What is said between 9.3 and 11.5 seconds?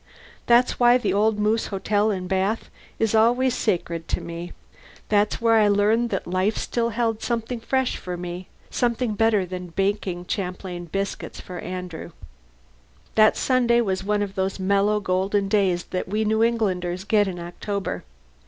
than baking champlain biscuits